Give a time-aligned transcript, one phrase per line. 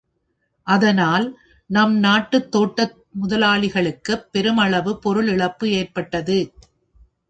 [0.67, 1.25] அதனால்
[1.69, 2.87] நம் நாட்டுத் தோட்ட
[3.21, 6.45] முதலாளிகளுக்குப் பெரும் அளவு பொருள் இழப்பு ஏற்படும்.